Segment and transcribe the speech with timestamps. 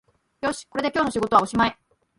[0.41, 1.77] よし、これで今日の仕事はおしまい